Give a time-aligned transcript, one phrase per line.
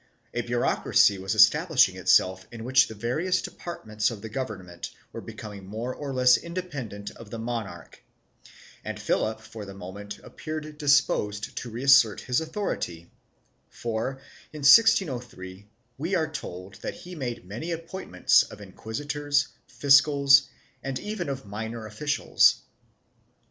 [0.33, 5.21] A bureaucracy was establish ing itself in which the various departments of the government were
[5.21, 8.01] becoming more or less independent of the monarch
[8.83, 13.11] and Philip for the moment appeared disposed to reassert his authority,
[13.69, 14.13] for,
[14.51, 15.67] in 1603,
[15.99, 20.47] we are told that he made many appointments of inquisitors, fiscals,
[20.81, 22.61] and even of minor officials.